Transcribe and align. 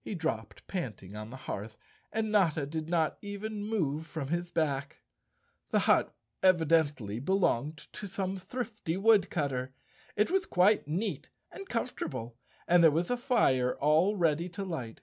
He 0.00 0.14
dropped 0.14 0.66
panting 0.66 1.14
on 1.14 1.28
the 1.28 1.36
hearth, 1.36 1.76
and 2.10 2.32
Notta 2.32 2.64
did 2.64 2.88
not 2.88 3.18
even 3.20 3.62
move 3.62 4.06
from 4.06 4.28
his 4.28 4.48
back. 4.48 5.02
The 5.72 5.80
hut 5.80 6.16
evidently 6.42 7.18
belonged 7.18 7.76
to 7.92 8.06
some 8.08 8.38
thrifty 8.38 8.96
woodcutter. 8.96 9.74
It 10.16 10.30
was 10.30 10.46
quite 10.46 10.88
neat 10.88 11.28
and 11.52 11.68
com¬ 11.68 11.92
fortable 11.92 12.32
and 12.66 12.82
there 12.82 12.90
was 12.90 13.10
a 13.10 13.16
fire 13.18 13.74
all 13.76 14.16
ready 14.16 14.48
to 14.48 14.64
light. 14.64 15.02